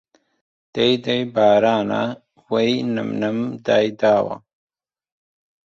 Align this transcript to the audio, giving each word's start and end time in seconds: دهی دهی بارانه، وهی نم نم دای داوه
دهی 0.73 0.93
دهی 1.05 1.23
بارانه، 1.35 2.03
وهی 2.49 2.75
نم 2.93 3.09
نم 3.21 3.37
دای 3.65 3.87
داوه 3.99 4.35